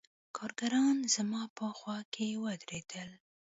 [0.37, 3.09] کارګران زما په خوا کښې ودرېدل.